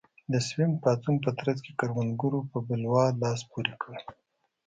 [0.31, 3.93] د سوینګ پاڅون په ترڅ کې کروندګرو په بلوا لاس پورې کړ.